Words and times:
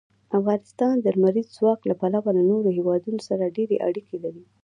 افغانستان 0.37 0.95
د 0.99 1.05
لمریز 1.15 1.47
ځواک 1.57 1.79
له 1.89 1.95
پلوه 2.01 2.29
له 2.37 2.43
نورو 2.51 2.69
هېوادونو 2.77 3.19
سره 3.27 3.53
ډېرې 3.57 3.75
اړیکې 3.87 4.17
لري. 4.23 4.43